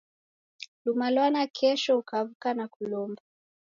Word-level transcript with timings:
Luma 0.85 1.07
lwa 1.13 1.27
nakesho 1.33 1.91
ukawuka 2.01 2.49
na 2.57 2.65
kulomba. 2.73 3.21